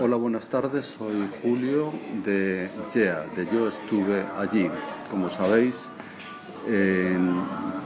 Hola, 0.00 0.16
buenas 0.16 0.48
tardes. 0.48 0.96
Soy 0.98 1.28
Julio 1.42 1.92
de 2.24 2.70
YEA, 2.94 3.26
de 3.36 3.44
Yo 3.52 3.68
Estuve 3.68 4.24
Allí. 4.38 4.70
Como 5.10 5.28
sabéis, 5.28 5.90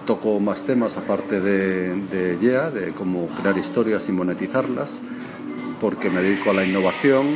toco 0.07 0.39
más 0.39 0.63
temas 0.63 0.97
aparte 0.97 1.41
de, 1.41 1.97
de 1.97 2.39
YEA, 2.41 2.71
de 2.71 2.93
cómo 2.93 3.27
crear 3.31 3.59
historias 3.59 4.09
y 4.09 4.13
monetizarlas, 4.13 5.03
porque 5.81 6.09
me 6.09 6.23
dedico 6.23 6.51
a 6.51 6.55
la 6.55 6.65
innovación 6.65 7.27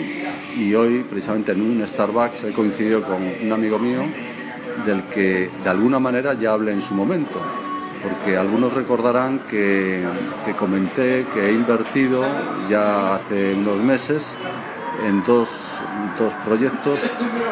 y 0.56 0.72
hoy, 0.74 1.02
precisamente 1.02 1.50
en 1.50 1.62
un 1.62 1.86
Starbucks, 1.86 2.44
he 2.44 2.52
coincidido 2.52 3.02
con 3.02 3.20
un 3.42 3.52
amigo 3.52 3.80
mío 3.80 4.02
del 4.86 5.02
que 5.08 5.50
de 5.64 5.68
alguna 5.68 5.98
manera 5.98 6.34
ya 6.34 6.52
hablé 6.52 6.70
en 6.70 6.80
su 6.80 6.94
momento 6.94 7.40
porque 8.02 8.36
algunos 8.36 8.74
recordarán 8.74 9.40
que, 9.40 10.04
comenté 10.58 11.26
que 11.32 11.48
he 11.48 11.52
invertido 11.52 12.22
ya 12.68 13.14
hace 13.14 13.54
unos 13.54 13.78
meses 13.78 14.36
en 15.06 15.24
dos, 15.24 15.82
proyectos 16.44 17.00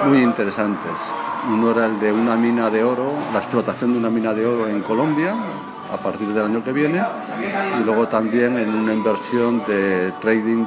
muy 0.06 0.22
interesantes. 0.22 1.12
Uno 1.50 1.70
era 1.70 1.86
el 1.86 1.98
de 2.00 2.12
una 2.12 2.36
mina 2.36 2.68
de 2.68 2.84
oro, 2.84 3.12
la 3.32 3.38
explotación 3.38 3.92
de 3.92 3.98
una 3.98 4.10
mina 4.10 4.34
de 4.34 4.46
oro 4.46 4.68
en 4.68 4.82
Colombia 4.82 5.34
a 5.90 5.96
partir 5.96 6.28
del 6.28 6.44
año 6.44 6.62
que 6.62 6.72
viene 6.72 7.02
y 7.80 7.84
luego 7.84 8.08
también 8.08 8.58
en 8.58 8.74
una 8.74 8.92
inversión 8.92 9.62
de 9.66 10.12
trading 10.20 10.66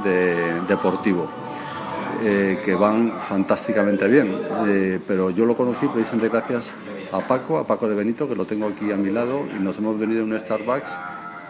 deportivo. 0.67 1.29
Eh, 2.23 2.61
que 2.63 2.75
van 2.75 3.13
fantásticamente 3.19 4.07
bien, 4.07 4.39
eh, 4.67 4.99
pero 5.07 5.31
yo 5.31 5.43
lo 5.43 5.55
conocí 5.55 5.87
precisamente 5.87 6.29
gracias 6.29 6.71
a 7.11 7.27
Paco, 7.27 7.57
a 7.57 7.67
Paco 7.67 7.87
de 7.87 7.95
Benito, 7.95 8.27
que 8.27 8.35
lo 8.35 8.45
tengo 8.45 8.67
aquí 8.67 8.91
a 8.91 8.97
mi 8.97 9.09
lado, 9.09 9.45
y 9.55 9.59
nos 9.59 9.77
hemos 9.77 9.99
venido 9.99 10.23
en 10.23 10.31
un 10.31 10.39
Starbucks 10.39 10.97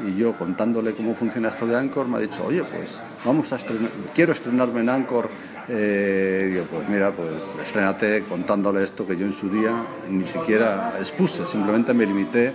y 0.06 0.16
yo 0.16 0.34
contándole 0.34 0.94
cómo 0.96 1.16
funciona 1.16 1.50
esto 1.50 1.68
de 1.68 1.78
Anchor 1.78 2.08
me 2.08 2.18
ha 2.18 2.20
dicho, 2.20 2.44
oye, 2.46 2.64
pues 2.64 3.02
vamos 3.24 3.52
a 3.54 3.58
estrenar, 3.58 3.92
quiero 4.14 4.32
estrenarme 4.32 4.82
en 4.82 4.90
Anchor. 4.90 5.30
Eh, 5.68 6.50
digo, 6.52 6.66
pues 6.72 6.90
mira, 6.90 7.12
pues 7.12 7.56
estrenate 7.62 8.24
contándole 8.24 8.84
esto 8.84 9.06
que 9.06 9.16
yo 9.16 9.26
en 9.26 9.34
su 9.34 9.50
día 9.50 9.72
ni 10.10 10.26
siquiera 10.26 10.94
expuse, 11.00 11.46
simplemente 11.46 11.94
me 11.94 12.06
limité 12.06 12.54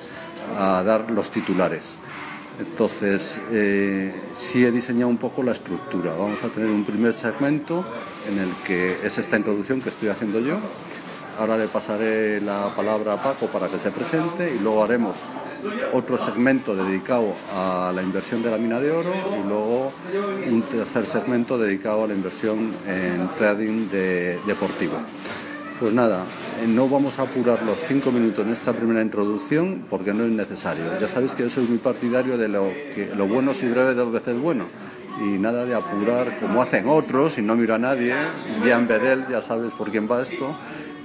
a 0.59 0.83
dar 0.83 1.11
los 1.11 1.31
titulares. 1.31 1.99
Entonces, 2.59 3.39
eh, 3.53 4.15
sí 4.33 4.65
he 4.65 4.73
diseñado 4.73 5.09
un 5.09 5.19
poco 5.19 5.43
la 5.43 5.53
estructura. 5.53 6.15
Vamos 6.15 6.43
a 6.43 6.49
tener 6.49 6.71
un 6.71 6.85
primer 6.85 7.13
segmento 7.13 7.85
en 8.29 8.39
el 8.39 8.49
que 8.67 8.97
es 9.07 9.19
esta 9.19 9.37
introducción 9.37 9.81
que 9.81 9.91
estoy 9.91 10.09
haciendo 10.09 10.41
yo, 10.41 10.59
Ahora 11.39 11.59
le 11.59 11.69
pasaré 11.69 12.41
la 12.41 12.75
palabra 12.75 13.15
a 13.15 13.23
Paco 13.23 13.47
para 13.47 13.69
que 13.69 13.79
se 13.79 13.91
presente 13.91 14.55
y 14.55 14.59
luego 14.59 14.83
haremos 14.83 15.19
otro 15.93 16.17
segmento 16.17 16.75
dedicado 16.75 17.35
a 17.55 17.93
la 17.95 18.03
inversión 18.03 18.43
de 18.43 18.51
la 18.51 18.57
mina 18.57 18.81
de 18.81 18.91
oro 18.91 19.13
y 19.13 19.47
luego 19.47 19.93
un 20.51 20.63
tercer 20.63 21.05
segmento 21.05 21.59
dedicado 21.59 22.05
a 22.05 22.07
la 22.07 22.15
inversión 22.15 22.73
en 22.87 23.29
trading 23.37 23.89
deportivo. 24.47 24.95
Pues 25.79 25.93
nada, 25.93 26.25
eh, 26.63 26.67
no 26.67 26.89
vamos 26.89 27.19
a 27.19 27.23
apurar 27.23 27.63
los 27.63 27.77
cinco 27.87 28.11
minutos 28.11 28.47
en 28.47 28.53
esta 28.53 28.73
primera 28.73 29.03
introducción 29.03 29.85
porque 29.91 30.15
no 30.15 30.25
es 30.25 30.31
necesario. 30.31 30.85
Ya 30.99 31.07
sabéis 31.07 31.35
que 31.35 31.43
yo 31.43 31.51
soy 31.51 31.67
muy 31.67 31.77
partidario 31.77 32.39
de 32.39 32.49
lo 32.49 32.71
que 32.95 33.13
lo 33.15 33.29
bueno 33.29 33.53
si 33.53 33.69
breve 33.69 33.93
dos 33.93 34.11
veces 34.11 34.39
bueno 34.39 34.65
y 35.21 35.39
nada 35.39 35.67
de 35.67 35.75
apurar 35.75 36.39
como 36.39 36.63
hacen 36.63 36.89
otros 36.89 37.37
y 37.37 37.43
no 37.43 37.57
miro 37.57 37.75
a 37.75 37.79
nadie. 37.79 38.15
Jean 38.65 38.89
Bedel, 38.89 39.27
ya 39.29 39.43
sabes 39.43 39.73
por 39.73 39.91
quién 39.91 40.09
va 40.11 40.23
esto 40.23 40.57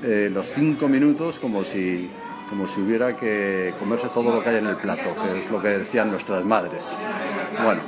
eh, 0.04 0.30
los 0.34 0.52
cinco 0.54 0.88
minutos 0.88 1.40
como 1.40 1.64
si, 1.64 2.10
como 2.50 2.68
si 2.68 2.82
hubiera 2.82 3.16
que 3.16 3.74
comerse 3.78 4.10
todo 4.10 4.34
lo 4.34 4.44
que 4.44 4.50
hay 4.50 4.58
en 4.58 4.68
el 4.68 4.78
plato, 4.78 5.16
que 5.22 5.40
es 5.40 5.52
lo 5.52 5.62
que 5.62 5.70
decían 5.70 6.10
nuestras 6.10 6.44
madres. 6.44 6.98
Bueno, 7.64 7.82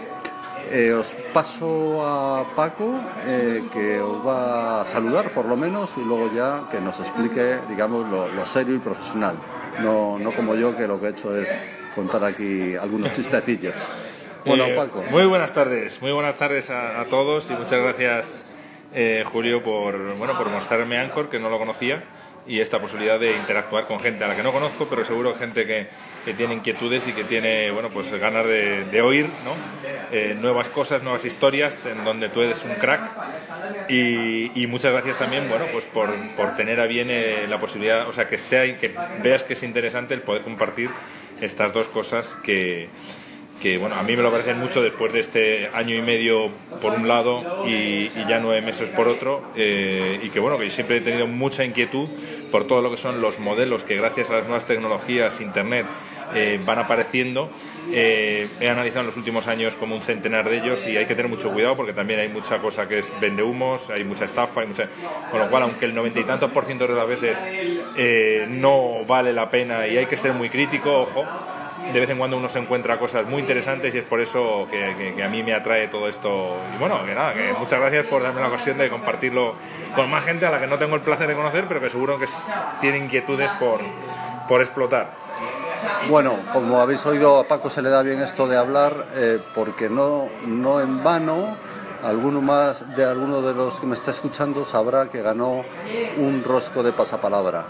eh, 0.71 0.93
os 0.93 1.15
paso 1.33 2.05
a 2.05 2.55
Paco, 2.55 2.99
eh, 3.25 3.63
que 3.71 3.99
os 3.99 4.25
va 4.25 4.81
a 4.81 4.85
saludar 4.85 5.31
por 5.31 5.45
lo 5.45 5.57
menos, 5.57 5.95
y 5.97 6.03
luego 6.03 6.31
ya 6.31 6.67
que 6.69 6.79
nos 6.79 6.99
explique, 6.99 7.59
digamos, 7.67 8.05
lo, 8.09 8.45
serio 8.45 8.75
y 8.75 8.79
profesional. 8.79 9.35
No, 9.79 10.19
no 10.19 10.31
como 10.33 10.55
yo, 10.55 10.75
que 10.75 10.87
lo 10.87 10.99
que 10.99 11.07
he 11.07 11.09
hecho 11.09 11.35
es 11.35 11.49
contar 11.95 12.23
aquí 12.23 12.75
algunos 12.75 13.11
chistecillos. 13.15 13.87
Bueno, 14.45 14.65
Paco. 14.75 15.03
Muy 15.09 15.25
buenas 15.25 15.53
tardes, 15.53 16.01
muy 16.01 16.11
buenas 16.11 16.37
tardes 16.37 16.69
a, 16.69 17.01
a 17.01 17.05
todos 17.05 17.49
y 17.49 17.53
muchas 17.53 17.81
gracias 17.81 18.52
eh, 18.93 19.23
Julio, 19.25 19.63
por, 19.63 20.15
bueno, 20.15 20.37
por 20.37 20.49
mostrarme 20.49 20.97
Anchor, 20.97 21.29
que 21.29 21.39
no 21.39 21.49
lo 21.49 21.57
conocía, 21.57 22.03
y 22.45 22.59
esta 22.59 22.79
posibilidad 22.79 23.19
de 23.19 23.31
interactuar 23.35 23.85
con 23.87 23.99
gente 23.99 24.23
a 24.23 24.27
la 24.27 24.35
que 24.35 24.43
no 24.43 24.51
conozco, 24.51 24.87
pero 24.89 25.05
seguro 25.05 25.33
gente 25.35 25.65
que, 25.65 25.87
que 26.25 26.33
tiene 26.33 26.53
inquietudes 26.55 27.07
y 27.07 27.13
que 27.13 27.23
tiene 27.23 27.71
bueno, 27.71 27.89
pues 27.89 28.13
ganas 28.13 28.45
de, 28.45 29.01
oír 29.01 29.25
¿no? 29.45 29.55
Eh, 30.11 30.35
nuevas 30.39 30.69
cosas, 30.69 31.03
nuevas 31.03 31.23
historias, 31.25 31.85
en 31.85 32.03
donde 32.03 32.29
tú 32.29 32.41
eres 32.41 32.63
un 32.63 32.75
crack. 32.75 33.01
Y, 33.89 34.67
muchas 34.67 34.91
gracias 34.91 35.17
también 35.17 35.47
bueno, 35.49 35.65
pues 35.71 35.85
por, 35.85 36.11
por 36.35 36.55
tener 36.55 36.79
a 36.79 36.85
bien 36.85 37.09
eh, 37.09 37.45
la 37.47 37.59
posibilidad, 37.59 38.07
o 38.07 38.13
sea, 38.13 38.27
que, 38.27 38.37
sea, 38.37 38.63
que 38.79 38.91
veas 39.21 39.43
que 39.43 39.53
es 39.53 39.63
interesante 39.63 40.13
el 40.13 40.21
poder 40.21 40.41
compartir 40.41 40.89
estas 41.41 41.73
dos 41.73 41.87
cosas 41.87 42.35
que 42.43 42.89
que 43.61 43.77
bueno, 43.77 43.95
a 43.95 44.03
mí 44.03 44.15
me 44.15 44.23
lo 44.23 44.31
parecen 44.31 44.59
mucho 44.59 44.81
después 44.81 45.13
de 45.13 45.19
este 45.19 45.69
año 45.73 45.95
y 45.95 46.01
medio 46.01 46.49
por 46.81 46.93
un 46.93 47.07
lado 47.07 47.65
y, 47.65 48.09
ya 48.27 48.39
nueve 48.39 48.61
meses 48.61 48.89
por 48.89 49.07
otro, 49.07 49.41
eh, 49.55 50.19
y 50.21 50.29
que 50.29 50.39
bueno, 50.39 50.57
que 50.57 50.69
siempre 50.69 50.97
he 50.97 51.01
tenido 51.01 51.27
mucha 51.27 51.63
inquietud 51.63 52.09
por 52.51 52.67
todo 52.67 52.81
lo 52.81 52.91
que 52.91 52.97
son 52.97 53.21
los 53.21 53.39
modelos 53.39 53.83
que 53.83 53.95
gracias 53.95 54.29
a 54.31 54.35
las 54.35 54.43
nuevas 54.43 54.65
tecnologías, 54.65 55.39
Internet, 55.41 55.85
eh, 56.35 56.59
van 56.65 56.79
apareciendo. 56.79 57.49
Eh, 57.91 58.47
he 58.59 58.69
analizado 58.69 59.01
en 59.01 59.07
los 59.07 59.17
últimos 59.17 59.47
años 59.47 59.75
como 59.75 59.95
un 59.95 60.01
centenar 60.01 60.49
de 60.49 60.57
ellos 60.57 60.87
y 60.87 60.95
hay 60.95 61.05
que 61.05 61.15
tener 61.15 61.29
mucho 61.29 61.51
cuidado 61.51 61.75
porque 61.75 61.93
también 61.93 62.19
hay 62.21 62.29
mucha 62.29 62.59
cosa 62.59 62.87
que 62.87 62.99
es 62.99 63.11
vende 63.19 63.43
humos, 63.43 63.89
hay 63.89 64.03
mucha 64.03 64.25
estafa, 64.25 64.61
hay 64.61 64.67
mucha... 64.67 64.87
con 65.31 65.39
lo 65.39 65.49
cual, 65.49 65.63
aunque 65.63 65.85
el 65.85 65.93
noventa 65.93 66.19
y 66.19 66.23
tantos 66.23 66.51
por 66.51 66.65
ciento 66.65 66.87
de 66.87 66.95
las 66.95 67.07
veces 67.07 68.49
no 68.49 69.05
vale 69.05 69.33
la 69.33 69.49
pena 69.49 69.85
y 69.87 69.97
hay 69.97 70.05
que 70.05 70.17
ser 70.17 70.33
muy 70.33 70.49
crítico, 70.49 70.93
ojo, 71.01 71.25
de 71.91 71.99
vez 71.99 72.09
en 72.09 72.17
cuando 72.17 72.37
uno 72.37 72.49
se 72.49 72.59
encuentra 72.59 72.97
cosas 72.99 73.25
muy 73.25 73.41
interesantes 73.41 73.93
y 73.93 73.97
es 73.97 74.05
por 74.05 74.21
eso 74.21 74.67
que, 74.69 75.23
a 75.23 75.27
mí 75.29 75.43
me 75.43 75.53
atrae 75.53 75.87
todo 75.87 76.07
esto. 76.07 76.55
Y 76.75 76.79
bueno, 76.79 77.03
que 77.05 77.13
nada, 77.13 77.33
muchas 77.59 77.79
gracias 77.79 78.05
por 78.05 78.23
darme 78.23 78.41
la 78.41 78.47
ocasión 78.47 78.77
de 78.77 78.89
compartirlo 78.89 79.55
con 79.95 80.09
más 80.09 80.23
gente 80.23 80.45
a 80.45 80.51
la 80.51 80.59
que 80.59 80.67
no 80.67 80.77
tengo 80.77 80.95
el 80.95 81.01
placer 81.01 81.27
de 81.27 81.35
conocer, 81.35 81.65
pero 81.67 81.81
que 81.81 81.89
seguro 81.89 82.17
que 82.17 82.25
tiene 82.81 82.97
inquietudes 82.97 83.51
por, 83.53 83.81
por 84.47 84.61
explotar. 84.61 85.11
Bueno, 86.09 86.37
como 86.51 86.79
habéis 86.81 87.05
oído, 87.05 87.39
a 87.39 87.43
Paco 87.45 87.69
se 87.69 87.81
le 87.81 87.89
da 87.89 88.01
bien 88.01 88.21
esto 88.21 88.47
de 88.47 88.57
hablar, 88.57 89.07
eh, 89.15 89.39
porque 89.53 89.89
no, 89.89 90.29
no 90.45 90.81
en 90.81 91.03
vano, 91.03 91.57
alguno 92.03 92.41
más 92.41 92.95
de 92.95 93.05
alguno 93.05 93.41
de 93.41 93.53
los 93.53 93.79
que 93.79 93.85
me 93.85 93.95
está 93.95 94.11
escuchando 94.11 94.65
sabrá 94.65 95.07
que 95.07 95.21
ganó 95.21 95.63
un 96.17 96.43
rosco 96.43 96.83
de 96.83 96.91
pasapalabra, 96.91 97.65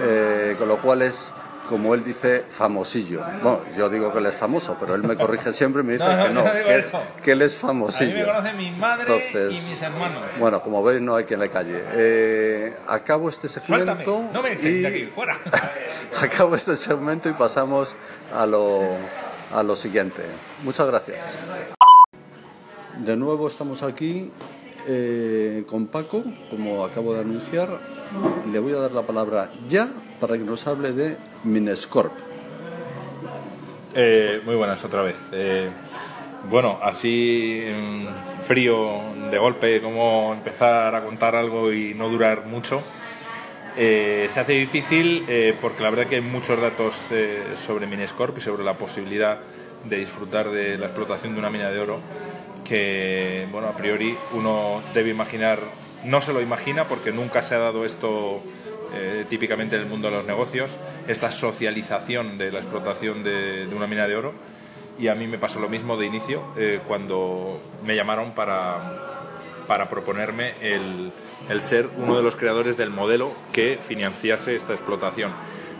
eh, 0.00 0.56
con 0.58 0.68
lo 0.68 0.76
cual 0.76 1.02
es 1.02 1.32
como 1.70 1.94
él 1.94 2.02
dice, 2.02 2.44
famosillo. 2.50 3.22
Bueno, 3.44 3.60
yo 3.76 3.88
digo 3.88 4.12
que 4.12 4.18
él 4.18 4.26
es 4.26 4.34
famoso, 4.34 4.76
pero 4.78 4.96
él 4.96 5.04
me 5.04 5.14
corrige 5.16 5.52
siempre 5.52 5.82
y 5.82 5.84
me 5.84 5.92
dice 5.98 6.04
que 6.04 6.30
no, 6.34 6.42
que, 7.22 7.30
él 7.30 7.42
es 7.42 7.54
famosillo. 7.54 8.10
A 8.10 8.14
mí 8.14 8.20
me 8.20 8.26
conoce 8.26 8.52
mi 8.54 8.70
madre 8.72 9.30
y 9.52 9.54
mis 9.54 9.80
hermanos. 9.80 10.20
Bueno, 10.40 10.60
como 10.62 10.82
veis, 10.82 11.00
no 11.00 11.14
hay 11.14 11.24
quien 11.24 11.38
le 11.38 11.48
calle. 11.48 11.80
Eh, 11.92 12.76
acabo 12.88 13.28
este 13.28 13.48
segmento. 13.48 14.24
No 14.32 14.42
me 14.42 14.54
y... 14.60 14.84
aquí, 14.84 15.06
fuera. 15.14 15.38
acabo 16.20 16.56
este 16.56 16.76
segmento 16.76 17.28
y 17.28 17.34
pasamos 17.34 17.94
a 18.34 18.44
lo, 18.46 18.82
a 19.54 19.62
lo 19.62 19.76
siguiente. 19.76 20.24
Muchas 20.64 20.88
gracias. 20.88 21.38
De 22.98 23.16
nuevo 23.16 23.46
estamos 23.46 23.84
aquí 23.84 24.32
eh, 24.88 25.64
con 25.68 25.86
Paco, 25.86 26.24
como 26.50 26.84
acabo 26.84 27.14
de 27.14 27.20
anunciar. 27.20 27.78
Le 28.50 28.58
voy 28.58 28.72
a 28.72 28.78
dar 28.78 28.90
la 28.90 29.06
palabra 29.06 29.52
ya 29.68 29.88
para 30.20 30.36
que 30.36 30.42
nos 30.42 30.66
hable 30.66 30.90
de 30.90 31.29
Minescorp. 31.44 32.12
Eh, 33.94 34.40
muy 34.44 34.54
buenas 34.54 34.84
otra 34.84 35.02
vez. 35.02 35.16
Eh, 35.32 35.70
bueno, 36.48 36.78
así 36.82 37.64
frío 38.46 39.00
de 39.30 39.38
golpe, 39.38 39.80
como 39.80 40.32
empezar 40.32 40.94
a 40.94 41.02
contar 41.02 41.36
algo 41.36 41.72
y 41.72 41.94
no 41.94 42.08
durar 42.08 42.46
mucho. 42.46 42.82
Eh, 43.76 44.26
se 44.28 44.40
hace 44.40 44.52
difícil 44.52 45.26
porque 45.60 45.82
la 45.82 45.90
verdad 45.90 46.06
que 46.06 46.16
hay 46.16 46.22
muchos 46.22 46.60
datos 46.60 47.10
sobre 47.54 47.86
Minescorp 47.86 48.38
y 48.38 48.40
sobre 48.40 48.64
la 48.64 48.74
posibilidad 48.74 49.38
de 49.84 49.96
disfrutar 49.96 50.50
de 50.50 50.76
la 50.76 50.86
explotación 50.86 51.34
de 51.34 51.38
una 51.38 51.50
mina 51.50 51.70
de 51.70 51.80
oro 51.80 52.00
que, 52.64 53.48
bueno, 53.50 53.68
a 53.68 53.76
priori 53.76 54.16
uno 54.32 54.82
debe 54.94 55.10
imaginar, 55.10 55.58
no 56.04 56.20
se 56.20 56.32
lo 56.32 56.40
imagina 56.40 56.86
porque 56.86 57.12
nunca 57.12 57.42
se 57.42 57.54
ha 57.54 57.58
dado 57.58 57.84
esto 57.84 58.42
eh, 58.94 59.24
típicamente 59.28 59.76
en 59.76 59.82
el 59.82 59.88
mundo 59.88 60.10
de 60.10 60.16
los 60.16 60.26
negocios, 60.26 60.78
esta 61.08 61.30
socialización 61.30 62.38
de 62.38 62.52
la 62.52 62.58
explotación 62.58 63.22
de, 63.22 63.68
una 63.74 63.86
mina 63.86 64.06
de 64.06 64.16
oro. 64.16 64.34
Y 64.98 65.08
a 65.08 65.14
mí 65.14 65.26
me 65.26 65.38
pasó 65.38 65.60
lo 65.60 65.68
mismo 65.68 65.96
de 65.96 66.06
inicio 66.06 66.42
eh, 66.56 66.80
cuando 66.86 67.60
me 67.84 67.96
llamaron 67.96 68.32
para, 68.32 69.24
para 69.66 69.88
proponerme 69.88 70.54
el, 70.60 71.10
el, 71.48 71.62
ser 71.62 71.88
uno 71.96 72.16
de 72.16 72.22
los 72.22 72.36
creadores 72.36 72.76
del 72.76 72.90
modelo 72.90 73.32
que 73.52 73.78
financiase 73.82 74.54
esta 74.54 74.74
explotación. 74.74 75.30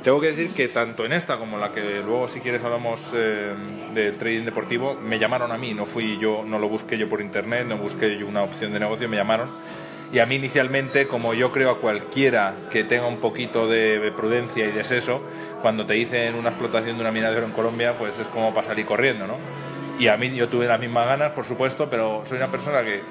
Tengo 0.02 0.18
que 0.18 0.28
decir 0.28 0.50
que 0.52 0.68
tanto 0.68 1.04
en 1.04 1.12
esta 1.12 1.36
como 1.36 1.56
en 1.56 1.60
la 1.60 1.72
que 1.72 2.00
luego 2.00 2.26
si 2.26 2.40
quieres 2.40 2.64
hablamos 2.64 3.10
eh, 3.14 3.52
del 3.92 4.16
trading 4.16 4.46
deportivo, 4.46 4.94
me 4.94 5.18
llamaron 5.18 5.52
a 5.52 5.58
mí, 5.58 5.74
no 5.74 5.84
fui 5.84 6.18
yo, 6.18 6.42
no 6.42 6.58
lo 6.58 6.70
busqué 6.70 6.96
yo 6.96 7.06
por 7.06 7.20
internet, 7.20 7.66
no 7.66 7.76
busqué 7.76 8.16
yo 8.18 8.26
una 8.26 8.42
opción 8.42 8.72
de 8.72 8.80
negocio, 8.80 9.10
me 9.10 9.18
llamaron. 9.18 9.50
Y 10.12 10.18
a 10.18 10.26
mí 10.26 10.34
inicialmente, 10.34 11.06
como 11.06 11.34
yo 11.34 11.52
creo 11.52 11.70
a 11.70 11.80
cualquiera 11.80 12.54
que 12.70 12.82
tenga 12.82 13.06
un 13.06 13.18
poquito 13.18 13.68
de 13.68 14.12
prudencia 14.16 14.66
y 14.66 14.72
de 14.72 14.82
seso, 14.82 15.22
cuando 15.62 15.86
te 15.86 15.94
dicen 15.94 16.34
una 16.34 16.50
explotación 16.50 16.96
de 16.96 17.00
una 17.02 17.12
mina 17.12 17.30
de 17.30 17.36
oro 17.36 17.46
en 17.46 17.52
Colombia, 17.52 17.94
pues 17.98 18.18
es 18.18 18.26
como 18.28 18.52
para 18.52 18.66
salir 18.66 18.86
corriendo, 18.86 19.26
¿no? 19.26 19.36
Y 19.98 20.08
a 20.08 20.16
mí 20.16 20.34
yo 20.34 20.48
tuve 20.48 20.66
las 20.66 20.80
mismas 20.80 21.06
ganas, 21.06 21.32
por 21.32 21.44
supuesto, 21.44 21.88
pero 21.90 22.22
soy 22.24 22.38
una 22.38 22.50
persona 22.50 22.82
que 22.82 23.02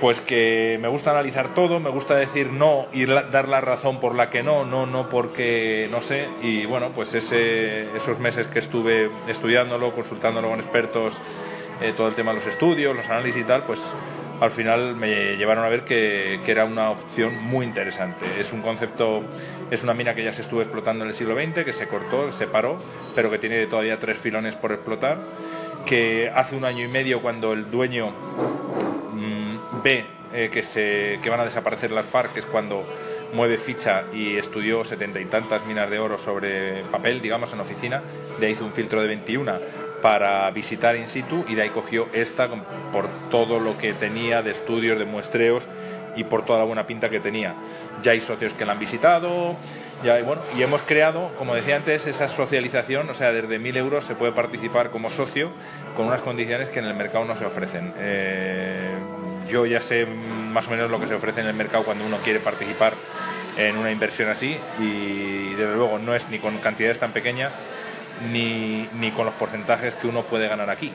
pues 0.00 0.20
que 0.20 0.78
me 0.82 0.88
gusta 0.88 1.12
analizar 1.12 1.54
todo, 1.54 1.78
me 1.78 1.88
gusta 1.88 2.16
decir 2.16 2.50
no 2.50 2.88
y 2.92 3.06
dar 3.06 3.48
la 3.48 3.60
razón 3.60 4.00
por 4.00 4.16
la 4.16 4.30
que 4.30 4.42
no, 4.42 4.64
no, 4.64 4.84
no 4.84 5.08
porque 5.08 5.86
no 5.92 6.02
sé. 6.02 6.28
Y 6.42 6.66
bueno, 6.66 6.90
pues 6.92 7.14
ese, 7.14 7.84
esos 7.94 8.18
meses 8.18 8.48
que 8.48 8.58
estuve 8.58 9.10
estudiándolo, 9.28 9.94
consultándolo 9.94 10.50
con 10.50 10.58
expertos, 10.58 11.16
eh, 11.80 11.94
todo 11.96 12.08
el 12.08 12.16
tema 12.16 12.32
de 12.32 12.38
los 12.38 12.48
estudios, 12.48 12.96
los 12.96 13.08
análisis 13.08 13.42
y 13.42 13.44
tal, 13.44 13.62
pues 13.62 13.94
al 14.42 14.50
final 14.50 14.96
me 14.96 15.36
llevaron 15.36 15.64
a 15.64 15.68
ver 15.68 15.84
que, 15.84 16.40
era 16.44 16.64
una 16.64 16.90
opción 16.90 17.40
muy 17.44 17.64
interesante. 17.64 18.26
Es 18.40 18.52
un 18.52 18.60
concepto, 18.60 19.22
es 19.70 19.84
una 19.84 19.94
mina 19.94 20.16
que 20.16 20.24
ya 20.24 20.32
se 20.32 20.42
estuvo 20.42 20.60
explotando 20.60 21.04
en 21.04 21.10
el 21.10 21.14
siglo 21.14 21.36
XX, 21.36 21.64
que 21.64 21.72
se 21.72 21.86
cortó, 21.86 22.32
se 22.32 22.48
paró, 22.48 22.76
pero 23.14 23.30
que 23.30 23.38
tiene 23.38 23.64
todavía 23.68 24.00
tres 24.00 24.18
filones 24.18 24.56
por 24.56 24.72
explotar, 24.72 25.18
que 25.86 26.28
hace 26.34 26.56
un 26.56 26.64
año 26.64 26.84
y 26.84 26.88
medio 26.88 27.22
cuando 27.22 27.52
el 27.52 27.70
dueño 27.70 28.12
ve 29.84 30.06
eh, 30.32 30.48
que, 30.52 30.64
se, 30.64 31.20
que 31.22 31.30
van 31.30 31.38
a 31.38 31.44
desaparecer 31.44 31.92
las 31.92 32.06
FARC, 32.06 32.36
es 32.36 32.46
cuando 32.46 32.84
mueve 33.32 33.58
ficha 33.58 34.02
y 34.12 34.36
estudió 34.36 34.84
setenta 34.84 35.20
y 35.20 35.26
tantas 35.26 35.64
minas 35.66 35.88
de 35.88 36.00
oro 36.00 36.18
sobre 36.18 36.82
papel, 36.90 37.22
digamos, 37.22 37.52
en 37.52 37.60
oficina. 37.60 38.02
De 38.40 38.46
ahí 38.46 38.52
hizo 38.52 38.64
un 38.64 38.72
filtro 38.72 39.00
de 39.00 39.06
21 39.06 39.52
para 40.02 40.50
visitar 40.50 40.96
in 40.96 41.06
situ 41.06 41.44
y 41.48 41.54
de 41.54 41.62
ahí 41.62 41.70
cogió 41.70 42.08
esta 42.12 42.48
por 42.92 43.08
todo 43.30 43.60
lo 43.60 43.78
que 43.78 43.94
tenía 43.94 44.42
de 44.42 44.50
estudios, 44.50 44.98
de 44.98 45.04
muestreos 45.06 45.68
y 46.16 46.24
por 46.24 46.44
toda 46.44 46.58
la 46.58 46.64
buena 46.64 46.86
pinta 46.86 47.08
que 47.08 47.20
tenía. 47.20 47.54
Ya 48.02 48.12
hay 48.12 48.20
socios 48.20 48.52
que 48.52 48.64
la 48.64 48.72
han 48.72 48.78
visitado, 48.78 49.56
ya, 50.04 50.18
y 50.18 50.22
bueno, 50.22 50.42
y 50.58 50.62
hemos 50.62 50.82
creado, 50.82 51.30
como 51.38 51.54
decía 51.54 51.76
antes, 51.76 52.06
esa 52.06 52.28
socialización, 52.28 53.08
o 53.08 53.14
sea, 53.14 53.32
desde 53.32 53.60
1.000 53.60 53.76
euros 53.76 54.04
se 54.04 54.14
puede 54.14 54.32
participar 54.32 54.90
como 54.90 55.08
socio 55.08 55.50
con 55.96 56.06
unas 56.06 56.20
condiciones 56.20 56.68
que 56.68 56.80
en 56.80 56.86
el 56.86 56.94
mercado 56.94 57.24
no 57.24 57.36
se 57.36 57.46
ofrecen. 57.46 57.94
Eh, 57.98 58.90
yo 59.48 59.64
ya 59.66 59.80
sé 59.80 60.06
más 60.06 60.66
o 60.68 60.72
menos 60.72 60.90
lo 60.90 61.00
que 61.00 61.06
se 61.06 61.14
ofrece 61.14 61.40
en 61.40 61.46
el 61.46 61.54
mercado 61.54 61.84
cuando 61.84 62.04
uno 62.04 62.18
quiere 62.18 62.40
participar 62.40 62.94
en 63.56 63.76
una 63.76 63.90
inversión 63.90 64.30
así 64.30 64.56
y 64.78 65.54
desde 65.54 65.74
luego 65.74 65.98
no 65.98 66.14
es 66.14 66.30
ni 66.30 66.38
con 66.38 66.56
cantidades 66.58 66.98
tan 66.98 67.12
pequeñas 67.12 67.56
ni, 68.30 68.88
ni 68.98 69.10
con 69.10 69.26
los 69.26 69.34
porcentajes 69.34 69.94
que 69.94 70.06
uno 70.06 70.22
puede 70.22 70.48
ganar 70.48 70.70
aquí. 70.70 70.92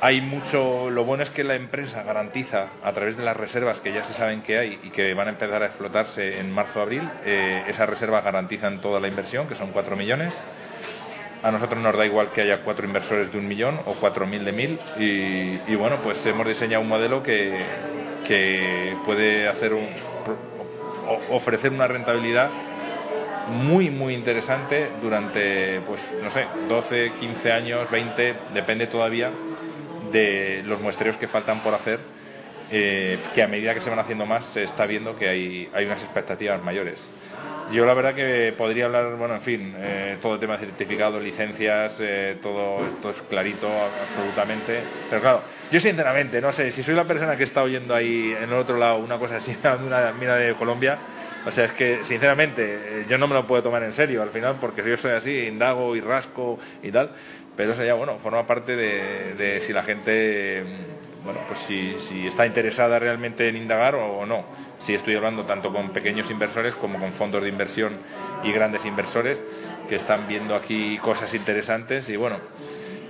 Hay 0.00 0.20
mucho, 0.20 0.90
lo 0.90 1.04
bueno 1.04 1.22
es 1.22 1.30
que 1.30 1.44
la 1.44 1.54
empresa 1.54 2.02
garantiza 2.02 2.66
a 2.82 2.92
través 2.92 3.16
de 3.16 3.22
las 3.22 3.36
reservas 3.36 3.78
que 3.78 3.92
ya 3.92 4.02
se 4.02 4.12
saben 4.12 4.42
que 4.42 4.58
hay 4.58 4.80
y 4.82 4.90
que 4.90 5.14
van 5.14 5.28
a 5.28 5.30
empezar 5.30 5.62
a 5.62 5.66
explotarse 5.66 6.40
en 6.40 6.52
marzo-abril, 6.52 7.08
eh, 7.24 7.62
esas 7.68 7.88
reservas 7.88 8.24
garantizan 8.24 8.80
toda 8.80 8.98
la 8.98 9.06
inversión, 9.06 9.46
que 9.46 9.54
son 9.54 9.70
4 9.70 9.94
millones 9.96 10.40
a 11.42 11.50
nosotros 11.50 11.82
nos 11.82 11.96
da 11.96 12.06
igual 12.06 12.28
que 12.28 12.42
haya 12.42 12.58
cuatro 12.58 12.86
inversores 12.86 13.32
de 13.32 13.38
un 13.38 13.48
millón 13.48 13.80
o 13.86 13.94
cuatro 13.94 14.26
mil 14.26 14.44
de 14.44 14.52
mil 14.52 14.78
y, 14.98 15.74
bueno, 15.74 16.00
pues 16.02 16.24
hemos 16.26 16.46
diseñado 16.46 16.82
un 16.82 16.88
modelo 16.88 17.22
que, 17.22 17.58
que 18.26 18.96
puede 19.04 19.48
hacer 19.48 19.74
un, 19.74 19.88
ofrecer 21.30 21.72
una 21.72 21.88
rentabilidad 21.88 22.50
muy 23.48 23.90
muy 23.90 24.14
interesante 24.14 24.88
durante 25.02 25.80
pues 25.80 26.14
no 26.22 26.30
sé 26.30 26.46
12 26.68 27.12
15 27.18 27.52
años 27.52 27.90
20 27.90 28.34
depende 28.54 28.86
todavía 28.86 29.30
de 30.12 30.62
los 30.66 30.80
muestreos 30.80 31.16
que 31.16 31.28
faltan 31.28 31.60
por 31.60 31.74
hacer 31.74 31.98
eh, 32.70 33.18
que 33.34 33.42
a 33.42 33.48
medida 33.48 33.74
que 33.74 33.80
se 33.80 33.90
van 33.90 33.98
haciendo 33.98 34.26
más 34.26 34.44
se 34.44 34.62
está 34.62 34.86
viendo 34.86 35.16
que 35.16 35.28
hay, 35.28 35.68
hay 35.74 35.84
unas 35.84 36.02
expectativas 36.02 36.62
mayores 36.62 37.06
yo 37.72 37.86
la 37.86 37.94
verdad 37.94 38.14
que 38.14 38.52
podría 38.56 38.84
hablar, 38.84 39.16
bueno, 39.16 39.34
en 39.34 39.40
fin, 39.40 39.74
eh, 39.78 40.18
todo 40.20 40.34
el 40.34 40.40
tema 40.40 40.58
de 40.58 40.66
certificados, 40.66 41.22
licencias, 41.22 41.98
eh, 42.00 42.36
todo, 42.42 42.76
todo 43.00 43.12
es 43.12 43.22
clarito, 43.22 43.66
absolutamente. 44.02 44.80
Pero 45.08 45.22
claro, 45.22 45.42
yo 45.70 45.80
sinceramente, 45.80 46.40
no 46.42 46.52
sé, 46.52 46.70
si 46.70 46.82
soy 46.82 46.94
la 46.94 47.04
persona 47.04 47.36
que 47.36 47.44
está 47.44 47.62
oyendo 47.62 47.94
ahí 47.94 48.36
en 48.36 48.50
el 48.50 48.54
otro 48.54 48.76
lado 48.76 48.98
una 48.98 49.16
cosa 49.16 49.36
así, 49.36 49.56
una 49.86 50.12
mina 50.12 50.36
de 50.36 50.52
Colombia, 50.54 50.98
o 51.44 51.50
sea, 51.50 51.64
es 51.64 51.72
que 51.72 52.04
sinceramente 52.04 52.62
eh, 52.64 53.06
yo 53.08 53.18
no 53.18 53.26
me 53.26 53.34
lo 53.34 53.46
puedo 53.46 53.62
tomar 53.62 53.82
en 53.82 53.92
serio 53.92 54.22
al 54.22 54.30
final 54.30 54.56
porque 54.60 54.82
yo 54.88 54.96
soy 54.96 55.12
así, 55.12 55.36
indago 55.46 55.96
y 55.96 56.00
rasco 56.00 56.58
y 56.82 56.90
tal, 56.90 57.10
pero 57.56 57.72
eso 57.72 57.84
ya, 57.84 57.94
bueno, 57.94 58.18
forma 58.18 58.46
parte 58.46 58.76
de, 58.76 59.60
si 59.60 59.72
la 59.72 59.82
gente 59.82 60.64
bueno, 61.24 61.40
pues 61.46 61.60
si, 61.60 62.00
si, 62.00 62.26
está 62.26 62.46
interesada 62.46 62.98
realmente 62.98 63.48
en 63.48 63.56
indagar 63.56 63.94
o, 63.94 64.26
no. 64.26 64.44
Si 64.80 64.92
estoy 64.92 65.14
hablando 65.14 65.44
tanto 65.44 65.72
con 65.72 65.90
pequeños 65.90 66.30
inversores 66.32 66.74
como 66.74 66.98
con 66.98 67.12
fondos 67.12 67.42
de 67.42 67.48
inversión 67.48 67.92
y 68.42 68.50
grandes 68.50 68.84
inversores 68.86 69.44
que 69.88 69.94
están 69.94 70.26
viendo 70.26 70.56
aquí 70.56 70.98
cosas 70.98 71.32
interesantes 71.34 72.08
y 72.08 72.16
bueno, 72.16 72.38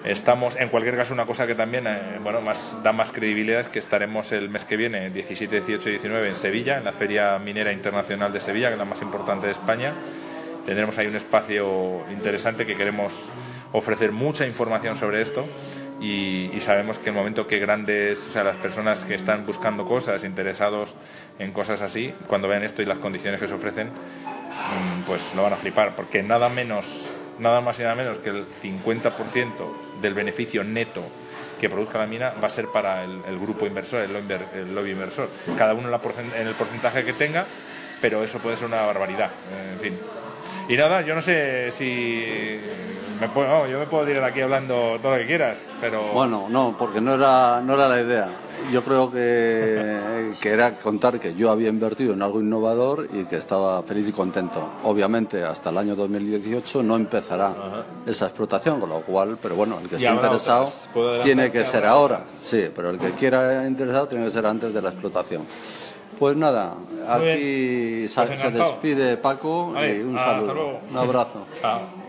estamos 0.04 0.56
en 0.56 0.68
cualquier 0.68 0.96
caso 0.96 1.14
una 1.14 1.26
cosa 1.26 1.46
que 1.46 1.54
también 1.54 1.86
eh, 1.86 2.18
bueno, 2.22 2.40
da 2.82 2.92
más 2.92 3.12
credibilidad 3.12 3.60
es 3.60 3.68
que 3.68 3.78
estaremos 3.78 4.32
el 4.32 4.48
mes 4.48 4.64
que 4.64 4.76
viene, 4.76 5.10
17, 5.10 5.60
18 5.60 5.88
y 5.88 5.92
19 5.92 6.28
en 6.28 6.34
Sevilla, 6.34 6.78
en 6.78 6.84
la 6.84 6.92
Feria 6.92 7.38
Minera 7.38 7.72
Internacional 7.72 8.32
de 8.32 8.40
Sevilla, 8.40 8.68
que 8.68 8.74
es 8.74 8.78
la 8.78 8.84
más 8.84 9.02
importante 9.02 9.46
de 9.46 9.52
España. 9.52 9.92
Tendremos 10.66 10.96
ahí 10.98 11.06
un 11.06 11.16
espacio 11.16 12.04
interesante 12.12 12.66
que 12.66 12.76
queremos 12.76 13.30
ofrecer 13.72 14.12
mucha 14.12 14.46
información 14.46 14.96
sobre 14.96 15.22
esto 15.22 15.44
y, 16.02 16.50
sabemos 16.60 16.98
que 16.98 17.10
el 17.10 17.14
momento 17.14 17.46
que 17.46 17.58
grandes, 17.58 18.26
o 18.26 18.30
sea, 18.30 18.42
las 18.42 18.56
personas 18.56 19.04
que 19.04 19.14
están 19.14 19.46
buscando 19.46 19.84
cosas, 19.84 20.24
interesados 20.24 20.94
en 21.38 21.52
cosas 21.52 21.80
así, 21.80 22.12
cuando 22.26 22.48
vean 22.48 22.64
esto 22.64 22.82
y 22.82 22.86
las 22.86 22.98
condiciones 22.98 23.38
que 23.38 23.46
se 23.46 23.54
ofrecen, 23.54 23.88
mm, 23.88 25.02
pues 25.06 25.32
lo 25.36 25.44
van 25.44 25.52
a 25.52 25.56
flipar, 25.56 25.94
porque 25.94 26.22
nada 26.22 26.48
menos, 26.48 27.12
nada 27.38 27.60
más 27.60 27.78
y 27.80 27.82
nada 27.82 27.94
menos 27.94 28.18
que 28.18 28.30
el 28.30 28.46
50% 28.48 30.00
del 30.00 30.14
beneficio 30.14 30.64
neto 30.64 31.02
que 31.60 31.70
produzca 31.70 31.98
la 31.98 32.06
mina 32.06 32.32
va 32.42 32.48
a 32.48 32.50
ser 32.50 32.66
para 32.68 33.04
el, 33.04 33.38
grupo 33.38 33.66
inversor, 33.66 34.02
el 34.02 34.74
lobby, 34.74 34.90
inversor. 34.90 35.28
Cada 35.56 35.74
uno 35.74 35.88
en 35.88 36.46
el 36.46 36.54
porcentaje 36.54 37.04
que 37.04 37.12
tenga, 37.12 37.46
pero 38.00 38.24
eso 38.24 38.40
puede 38.40 38.56
ser 38.56 38.66
una 38.66 38.82
barbaridad, 38.82 39.30
en 39.74 39.80
fin. 39.80 39.98
Y 40.68 40.76
nada, 40.76 41.02
yo 41.02 41.14
no 41.14 41.22
sé 41.22 41.70
si 41.70 42.58
yo 43.20 43.78
me 43.78 43.86
puedo 43.86 44.10
ir 44.10 44.18
aquí 44.18 44.40
hablando 44.40 44.98
todo 45.00 45.12
lo 45.12 45.18
que 45.18 45.26
quieras, 45.26 45.58
pero... 45.80 46.02
Bueno, 46.08 46.48
no, 46.50 46.74
porque 46.76 47.00
no 47.00 47.14
era, 47.14 47.60
no 47.60 47.74
era 47.74 47.88
la 47.88 48.00
idea. 48.00 48.28
Yo 48.70 48.82
creo 48.82 49.10
que, 49.10 50.32
que 50.40 50.50
era 50.50 50.76
contar 50.76 51.18
que 51.18 51.34
yo 51.34 51.50
había 51.50 51.68
invertido 51.68 52.14
en 52.14 52.22
algo 52.22 52.40
innovador 52.40 53.08
y 53.12 53.24
que 53.24 53.36
estaba 53.36 53.82
feliz 53.82 54.08
y 54.08 54.12
contento. 54.12 54.66
Obviamente, 54.84 55.42
hasta 55.42 55.70
el 55.70 55.78
año 55.78 55.96
2018 55.96 56.82
no 56.82 56.96
empezará 56.96 57.84
esa 58.06 58.26
explotación, 58.26 58.80
con 58.80 58.88
lo 58.88 59.00
cual, 59.02 59.38
pero 59.40 59.54
bueno, 59.54 59.78
el 59.82 59.88
que 59.88 59.96
esté 59.96 60.10
interesado 60.10 60.70
tiene 61.22 61.50
que 61.50 61.64
ser 61.64 61.86
ahora. 61.86 62.24
Sí, 62.42 62.68
pero 62.74 62.90
el 62.90 62.98
que 62.98 63.12
quiera 63.12 63.66
interesado 63.66 64.08
tiene 64.08 64.24
que 64.24 64.30
ser 64.30 64.46
antes 64.46 64.72
de 64.72 64.82
la 64.82 64.90
explotación. 64.90 65.42
Pues 66.18 66.36
nada, 66.36 66.76
aquí 67.08 68.06
pues 68.14 68.28
se, 68.40 68.50
despide 68.50 69.16
Paco 69.16 69.74
y 69.76 70.00
un 70.02 70.16
saludo, 70.16 70.78
un 70.88 70.96
abrazo. 70.96 71.46
Chao. 71.60 72.01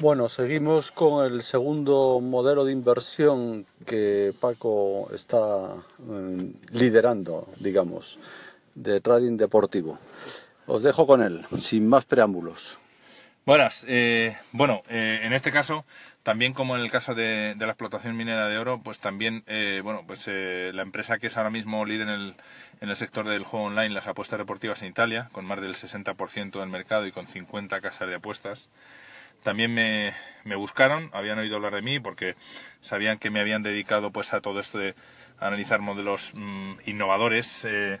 Bueno, 0.00 0.30
seguimos 0.30 0.92
con 0.92 1.30
el 1.30 1.42
segundo 1.42 2.20
modelo 2.22 2.64
de 2.64 2.72
inversión 2.72 3.66
que 3.84 4.32
Paco 4.40 5.10
está 5.12 5.74
eh, 6.10 6.52
liderando, 6.72 7.46
digamos, 7.58 8.18
de 8.74 9.02
trading 9.02 9.36
deportivo. 9.36 9.98
Os 10.66 10.82
dejo 10.82 11.06
con 11.06 11.22
él, 11.22 11.44
sin 11.58 11.86
más 11.86 12.06
preámbulos. 12.06 12.78
Buenas. 13.44 13.84
Eh, 13.88 14.34
bueno, 14.52 14.80
eh, 14.88 15.20
en 15.22 15.34
este 15.34 15.52
caso, 15.52 15.84
también 16.22 16.54
como 16.54 16.76
en 16.76 16.82
el 16.82 16.90
caso 16.90 17.14
de, 17.14 17.54
la 17.58 17.66
explotación 17.66 18.16
minera 18.16 18.48
de 18.48 18.56
oro, 18.56 18.80
pues 18.82 19.00
también, 19.00 19.44
bueno, 19.84 20.04
pues 20.06 20.26
la 20.28 20.80
empresa 20.80 21.18
que 21.18 21.26
es 21.26 21.36
ahora 21.36 21.50
mismo 21.50 21.84
líder 21.84 22.08
en 22.08 22.14
el, 22.14 22.34
en 22.80 22.88
el 22.88 22.96
sector 22.96 23.28
del 23.28 23.44
juego 23.44 23.66
online, 23.66 23.90
las 23.90 24.06
apuestas 24.06 24.38
deportivas 24.38 24.80
en 24.80 24.88
Italia, 24.88 25.28
con 25.32 25.44
más 25.44 25.60
del 25.60 25.74
60% 25.74 26.58
del 26.58 26.70
mercado 26.70 27.06
y 27.06 27.12
con 27.12 27.26
50 27.26 27.82
casas 27.82 28.08
de 28.08 28.14
apuestas, 28.14 28.70
también 29.42 29.72
me, 29.74 30.12
me, 30.44 30.56
buscaron, 30.56 31.10
habían 31.12 31.38
oído 31.38 31.56
hablar 31.56 31.74
de 31.74 31.82
mí 31.82 32.00
porque 32.00 32.34
sabían 32.80 33.18
que 33.18 33.30
me 33.30 33.40
habían 33.40 33.62
dedicado 33.62 34.10
pues 34.10 34.32
a 34.32 34.40
todo 34.40 34.60
esto 34.60 34.78
de 34.78 34.94
analizar 35.38 35.80
modelos 35.80 36.32
mm, 36.34 36.72
innovadores, 36.86 37.64
eh, 37.64 38.00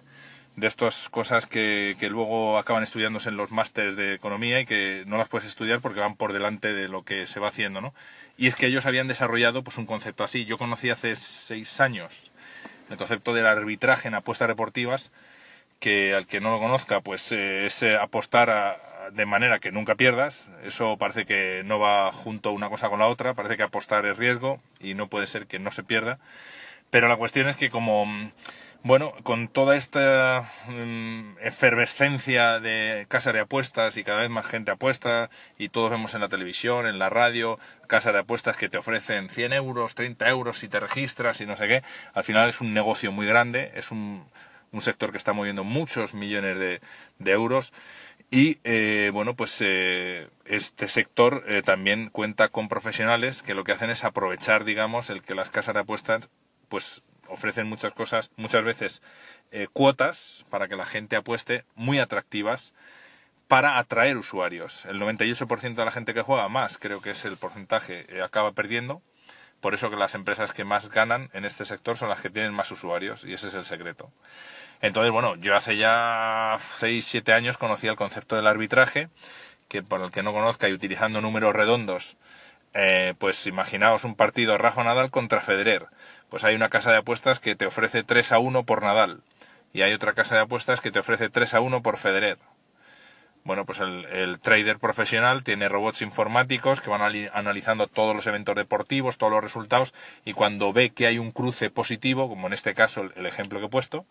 de 0.56 0.66
estas 0.66 1.08
cosas 1.08 1.46
que, 1.46 1.96
que, 1.98 2.10
luego 2.10 2.58
acaban 2.58 2.82
estudiándose 2.82 3.28
en 3.28 3.36
los 3.36 3.50
másteres 3.50 3.96
de 3.96 4.14
economía 4.14 4.60
y 4.60 4.66
que 4.66 5.04
no 5.06 5.16
las 5.16 5.28
puedes 5.28 5.46
estudiar 5.46 5.80
porque 5.80 6.00
van 6.00 6.16
por 6.16 6.32
delante 6.32 6.72
de 6.74 6.88
lo 6.88 7.02
que 7.04 7.26
se 7.26 7.40
va 7.40 7.48
haciendo, 7.48 7.80
¿no? 7.80 7.94
Y 8.36 8.46
es 8.46 8.56
que 8.56 8.66
ellos 8.66 8.84
habían 8.84 9.08
desarrollado 9.08 9.62
pues 9.62 9.78
un 9.78 9.86
concepto 9.86 10.24
así. 10.24 10.44
Yo 10.44 10.58
conocí 10.58 10.90
hace 10.90 11.16
seis 11.16 11.80
años 11.80 12.30
el 12.90 12.96
concepto 12.96 13.32
del 13.32 13.46
arbitraje 13.46 14.08
en 14.08 14.14
apuestas 14.14 14.48
deportivas, 14.48 15.12
que 15.80 16.14
al 16.14 16.26
que 16.26 16.40
no 16.40 16.50
lo 16.50 16.60
conozca, 16.60 17.00
pues 17.00 17.32
eh, 17.32 17.66
es 17.66 17.82
eh, 17.82 17.96
apostar 17.96 18.80
de 19.12 19.26
manera 19.26 19.58
que 19.58 19.72
nunca 19.72 19.96
pierdas. 19.96 20.50
Eso 20.64 20.96
parece 20.98 21.26
que 21.26 21.62
no 21.64 21.78
va 21.78 22.12
junto 22.12 22.52
una 22.52 22.68
cosa 22.68 22.88
con 22.88 23.00
la 23.00 23.08
otra, 23.08 23.34
parece 23.34 23.56
que 23.56 23.62
apostar 23.64 24.06
es 24.06 24.16
riesgo 24.18 24.60
y 24.78 24.94
no 24.94 25.08
puede 25.08 25.26
ser 25.26 25.46
que 25.46 25.58
no 25.58 25.72
se 25.72 25.82
pierda. 25.82 26.18
Pero 26.90 27.08
la 27.08 27.16
cuestión 27.16 27.48
es 27.48 27.56
que 27.56 27.70
como 27.70 28.06
bueno, 28.82 29.12
con 29.24 29.48
toda 29.48 29.76
esta 29.76 30.50
mm, 30.66 31.36
efervescencia 31.42 32.60
de 32.60 33.04
casa 33.08 33.30
de 33.32 33.40
apuestas 33.40 33.98
y 33.98 34.04
cada 34.04 34.20
vez 34.20 34.30
más 34.30 34.46
gente 34.46 34.70
apuesta 34.70 35.28
y 35.58 35.68
todos 35.68 35.90
vemos 35.90 36.14
en 36.14 36.22
la 36.22 36.30
televisión, 36.30 36.86
en 36.86 36.98
la 36.98 37.10
radio, 37.10 37.58
casas 37.88 38.14
de 38.14 38.20
apuestas 38.20 38.56
que 38.56 38.70
te 38.70 38.78
ofrecen 38.78 39.28
100 39.28 39.52
euros, 39.52 39.94
30 39.94 40.26
euros 40.30 40.58
si 40.58 40.68
te 40.68 40.80
registras 40.80 41.42
y 41.42 41.46
no 41.46 41.58
sé 41.58 41.68
qué, 41.68 41.82
al 42.14 42.24
final 42.24 42.48
es 42.48 42.62
un 42.62 42.72
negocio 42.72 43.12
muy 43.12 43.26
grande, 43.26 43.70
es 43.74 43.90
un, 43.90 44.24
un 44.72 44.80
sector 44.80 45.10
que 45.10 45.18
está 45.18 45.32
moviendo 45.32 45.64
muchos 45.64 46.14
millones 46.14 46.58
de, 46.58 47.32
euros 47.32 47.72
y 48.30 48.58
eh, 48.62 49.10
bueno, 49.12 49.34
pues 49.34 49.60
eh, 49.60 50.28
este 50.44 50.88
sector 50.88 51.44
eh, 51.48 51.62
también 51.62 52.10
cuenta 52.10 52.48
con 52.48 52.68
profesionales 52.68 53.42
que 53.42 53.54
lo 53.54 53.64
que 53.64 53.72
hacen 53.72 53.90
es 53.90 54.04
aprovechar, 54.04 54.64
digamos, 54.64 55.10
el 55.10 55.22
que 55.22 55.34
las 55.34 55.50
casas 55.50 55.74
de 55.74 55.80
apuestas 55.80 56.28
pues 56.68 57.02
ofrecen 57.28 57.68
muchas 57.68 57.92
cosas, 57.92 58.30
muchas 58.36 58.64
veces 58.64 59.02
eh, 59.50 59.66
cuotas 59.72 60.44
para 60.50 60.68
que 60.68 60.76
la 60.76 60.86
gente 60.86 61.16
apueste 61.16 61.64
muy 61.74 61.98
atractivas 61.98 62.72
para 63.48 63.78
atraer 63.78 64.16
usuarios. 64.16 64.84
El 64.84 65.00
98% 65.00 65.74
de 65.74 65.84
la 65.84 65.90
gente 65.90 66.14
que 66.14 66.22
juega 66.22 66.48
más, 66.48 66.78
creo 66.78 67.00
que 67.00 67.10
es 67.10 67.24
el 67.24 67.36
porcentaje, 67.36 68.06
acaba 68.22 68.52
perdiendo. 68.52 69.02
Por 69.60 69.74
eso 69.74 69.90
que 69.90 69.96
las 69.96 70.14
empresas 70.14 70.52
que 70.52 70.64
más 70.64 70.88
ganan 70.90 71.28
en 71.32 71.44
este 71.44 71.64
sector 71.64 71.96
son 71.96 72.08
las 72.08 72.20
que 72.20 72.30
tienen 72.30 72.52
más 72.52 72.70
usuarios 72.70 73.24
y 73.24 73.34
ese 73.34 73.48
es 73.48 73.54
el 73.54 73.64
secreto. 73.64 74.10
Entonces, 74.80 75.12
bueno, 75.12 75.36
yo 75.36 75.54
hace 75.54 75.76
ya 75.76 76.58
6, 76.76 77.04
7 77.04 77.32
años 77.34 77.58
conocí 77.58 77.86
el 77.86 77.96
concepto 77.96 78.36
del 78.36 78.46
arbitraje, 78.46 79.10
que 79.68 79.82
por 79.82 80.00
el 80.00 80.10
que 80.10 80.22
no 80.22 80.32
conozca 80.32 80.68
y 80.68 80.72
utilizando 80.72 81.20
números 81.20 81.54
redondos, 81.54 82.16
eh, 82.72 83.14
pues 83.18 83.46
imaginaos 83.46 84.04
un 84.04 84.14
partido 84.14 84.56
Rafa 84.56 84.84
Nadal 84.84 85.10
contra 85.10 85.40
Federer. 85.40 85.86
Pues 86.30 86.44
hay 86.44 86.54
una 86.54 86.70
casa 86.70 86.90
de 86.92 86.98
apuestas 86.98 87.40
que 87.40 87.56
te 87.56 87.66
ofrece 87.66 88.02
3 88.02 88.32
a 88.32 88.38
1 88.38 88.64
por 88.64 88.82
Nadal. 88.82 89.20
Y 89.72 89.82
hay 89.82 89.92
otra 89.92 90.14
casa 90.14 90.36
de 90.36 90.42
apuestas 90.42 90.80
que 90.80 90.90
te 90.90 91.00
ofrece 91.00 91.28
3 91.28 91.54
a 91.54 91.60
1 91.60 91.82
por 91.82 91.96
Federer. 91.98 92.38
Bueno, 93.42 93.64
pues 93.64 93.80
el, 93.80 94.38
trader 94.40 94.78
profesional 94.78 95.42
tiene 95.42 95.68
robots 95.68 96.02
informáticos 96.02 96.80
que 96.80 96.90
van 96.90 97.00
analizando 97.32 97.86
todos 97.86 98.14
los 98.14 98.26
eventos 98.26 98.54
deportivos, 98.54 99.16
todos 99.16 99.32
los 99.32 99.42
resultados, 99.42 99.94
y 100.24 100.34
cuando 100.34 100.72
ve 100.72 100.90
que 100.90 101.06
hay 101.06 101.18
un 101.18 101.30
cruce 101.30 101.70
positivo, 101.70 102.28
como 102.28 102.48
en 102.48 102.52
este 102.52 102.74
caso 102.74 103.08
el, 103.16 103.26
ejemplo 103.26 103.58
que 103.58 103.66
he 103.66 103.70
puesto, 103.70 104.04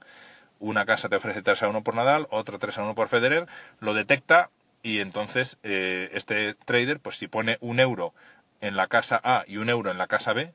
una 0.60 0.86
casa 0.86 1.10
te 1.10 1.16
ofrece 1.16 1.44
3 1.44 1.64
a 1.64 1.68
1 1.70 1.84
por 1.84 1.96
Nadal, 1.96 2.28
otra 2.32 2.58
3 2.58 2.80
a 2.80 2.84
1 2.84 2.96
por 2.96 3.08
Federer, 3.08 3.48
lo 3.80 3.94
detecta 3.94 4.50
y 4.82 5.00
entonces 5.00 5.58
eh, 5.64 6.10
este 6.14 6.56
trader, 6.66 7.00
pues 7.00 7.18
si 7.18 7.28
pone 7.28 7.58
un 7.62 7.80
euro 7.80 8.14
en 8.62 8.76
la 8.76 8.88
casa 8.88 9.22
A 9.24 9.44
y 9.48 9.58
un 9.58 9.70
euro 9.70 9.92
en 9.92 10.00
la 10.00 10.08
casa 10.08 10.34
B, 10.34 10.54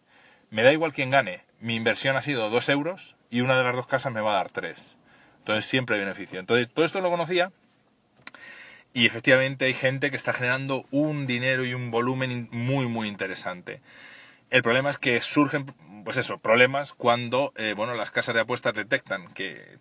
me 0.50 0.62
da 0.62 0.72
igual 0.72 0.92
quién 0.92 1.10
gane. 1.10 1.42
Mi 1.60 1.76
inversión 1.76 2.16
ha 2.16 2.22
sido 2.22 2.50
dos 2.50 2.68
euros 2.68 3.16
y 3.30 3.40
una 3.40 3.56
de 3.56 3.64
las 3.64 3.76
dos 3.76 3.86
casas 3.86 4.12
me 4.12 4.20
va 4.20 4.32
a 4.32 4.36
dar 4.36 4.50
tres. 4.50 4.96
Entonces 5.38 5.64
siempre 5.64 5.96
hay 5.96 6.02
beneficio. 6.02 6.40
Entonces 6.40 6.68
todo 6.68 6.84
esto 6.84 7.00
lo 7.00 7.10
conocía 7.10 7.50
y 8.94 9.06
efectivamente 9.06 9.66
hay 9.66 9.74
gente 9.74 10.10
que 10.10 10.16
está 10.16 10.32
generando 10.32 10.86
un 10.90 11.26
dinero 11.26 11.64
y 11.64 11.74
un 11.74 11.90
volumen 11.90 12.48
muy 12.52 12.86
muy 12.86 13.08
interesante. 13.08 13.82
El 14.50 14.62
problema 14.62 14.88
es 14.88 14.98
que 14.98 15.20
surgen, 15.20 15.66
pues 16.04 16.16
eso, 16.16 16.38
problemas 16.38 16.92
cuando, 16.92 17.52
eh, 17.56 17.74
bueno, 17.76 17.94
las 17.94 18.12
casas 18.12 18.36
de 18.36 18.42
apuestas 18.42 18.72
detectan 18.72 19.26
que 19.34 19.78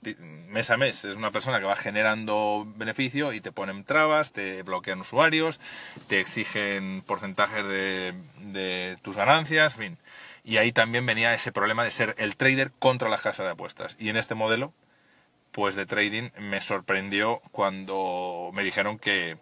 mes 0.47 0.71
a 0.71 0.77
mes 0.77 1.05
es 1.05 1.15
una 1.15 1.29
persona 1.29 1.59
que 1.59 1.65
va 1.65 1.75
generando 1.75 2.65
beneficio 2.75 3.33
y 3.33 3.39
te 3.39 3.51
ponen 3.51 3.83
trabas, 3.83 4.33
te 4.33 4.63
bloquean 4.63 5.01
usuarios, 5.01 5.59
te 6.07 6.19
exigen 6.19 7.03
porcentajes 7.05 7.67
de, 7.67 8.97
tus 9.03 9.15
ganancias. 9.15 9.77
Y 10.43 10.57
ahí 10.57 10.71
también 10.71 11.05
venía 11.05 11.35
ese 11.35 11.51
problema 11.51 11.83
de 11.83 11.91
ser 11.91 12.15
el 12.17 12.35
trader 12.35 12.71
contra 12.79 13.09
las 13.09 13.21
casas 13.21 13.45
de 13.45 13.51
apuestas. 13.51 13.95
Y 13.99 14.09
en 14.09 14.17
este 14.17 14.33
modelo, 14.33 14.73
pues 15.53 15.75
de 15.75 15.85
trading, 15.85 16.31
me 16.39 16.59
sorprendió 16.59 17.39
cuando 17.51 18.49
me 18.53 18.63
dijeron 18.63 18.99
que, 18.99 19.37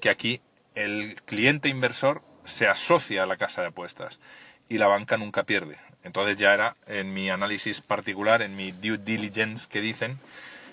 que 0.00 0.08
aquí 0.08 0.40
el 0.74 1.20
cliente 1.26 1.68
inversor 1.68 2.22
se 2.44 2.68
asocia 2.68 3.24
a 3.24 3.26
la 3.26 3.36
casa 3.36 3.60
de 3.60 3.68
apuestas 3.68 4.20
y 4.68 4.78
la 4.78 4.86
banca 4.86 5.16
nunca 5.16 5.42
pierde. 5.42 5.76
Entonces 6.04 6.36
ya 6.36 6.54
era 6.54 6.76
en 6.86 7.12
mi 7.12 7.30
análisis 7.30 7.80
particular, 7.80 8.40
en 8.42 8.56
mi 8.56 8.70
due 8.70 8.96
diligence 8.96 9.66
que 9.68 9.80
dicen, 9.80 10.20